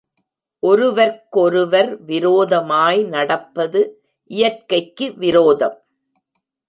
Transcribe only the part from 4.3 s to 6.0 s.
இயற்கைக்கு விரோதம்.